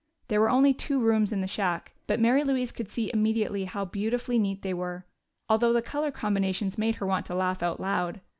[0.29, 3.85] There were only two rooms in the shack, but Mary Louise could see immediately how
[3.85, 5.05] beautifully neat they were,
[5.47, 8.19] although the color combinations made her want to laugh out loud.